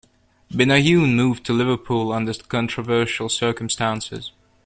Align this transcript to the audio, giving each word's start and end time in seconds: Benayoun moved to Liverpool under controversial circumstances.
Benayoun 0.51 1.13
moved 1.15 1.45
to 1.45 1.53
Liverpool 1.53 2.11
under 2.11 2.33
controversial 2.33 3.29
circumstances. 3.29 4.31